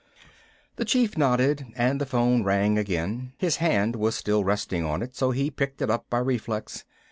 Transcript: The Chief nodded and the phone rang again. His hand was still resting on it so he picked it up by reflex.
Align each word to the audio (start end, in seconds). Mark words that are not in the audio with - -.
The 0.77 0.83
Chief 0.85 1.15
nodded 1.15 1.67
and 1.75 2.01
the 2.01 2.07
phone 2.07 2.43
rang 2.43 2.79
again. 2.79 3.33
His 3.37 3.57
hand 3.57 3.95
was 3.95 4.15
still 4.15 4.43
resting 4.43 4.83
on 4.83 5.03
it 5.03 5.15
so 5.15 5.29
he 5.29 5.51
picked 5.51 5.79
it 5.79 5.91
up 5.91 6.09
by 6.09 6.17
reflex. 6.17 6.85